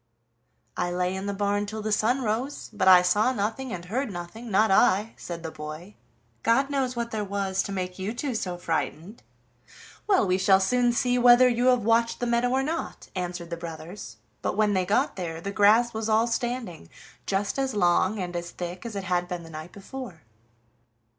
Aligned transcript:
"I 0.75 0.89
lay 0.89 1.13
in 1.15 1.27
the 1.27 1.31
barn 1.35 1.67
till 1.67 1.83
the 1.83 1.91
sun 1.91 2.23
rose, 2.23 2.71
but 2.73 2.87
I 2.87 3.03
saw 3.03 3.31
nothing 3.31 3.71
and 3.71 3.85
heard 3.85 4.11
nothing, 4.11 4.49
not 4.49 4.71
I," 4.71 5.13
said 5.15 5.43
the 5.43 5.51
boy. 5.51 5.93
"God 6.41 6.71
knows 6.71 6.95
what 6.95 7.11
there 7.11 7.23
was 7.23 7.61
to 7.61 7.71
make 7.71 7.99
you 7.99 8.11
two 8.11 8.33
so 8.33 8.57
frightened." 8.57 9.21
"Well, 10.07 10.25
we 10.25 10.39
shall 10.39 10.59
soon 10.59 10.91
see 10.91 11.19
whether 11.19 11.47
you 11.47 11.67
have 11.67 11.83
watched 11.83 12.19
the 12.19 12.25
meadow 12.25 12.49
or 12.49 12.63
not," 12.63 13.09
answered 13.15 13.51
the 13.51 13.57
brothers, 13.57 14.17
but 14.41 14.57
when 14.57 14.73
they 14.73 14.87
got 14.87 15.17
there 15.17 15.39
the 15.39 15.51
grass 15.51 15.93
was 15.93 16.09
all 16.09 16.25
standing 16.25 16.89
just 17.27 17.59
as 17.59 17.75
long 17.75 18.17
and 18.17 18.35
as 18.35 18.49
thick 18.49 18.87
as 18.87 18.95
it 18.95 19.03
had 19.03 19.27
been 19.27 19.43
the 19.43 19.51
night 19.51 19.71
before. 19.71 20.23